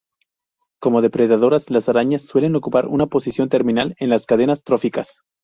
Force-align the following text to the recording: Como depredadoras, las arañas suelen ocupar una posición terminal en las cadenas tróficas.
Como 0.81 1.03
depredadoras, 1.03 1.69
las 1.69 1.87
arañas 1.87 2.23
suelen 2.25 2.55
ocupar 2.55 2.87
una 2.87 3.05
posición 3.05 3.49
terminal 3.49 3.93
en 3.99 4.09
las 4.09 4.25
cadenas 4.25 4.63
tróficas. 4.63 5.21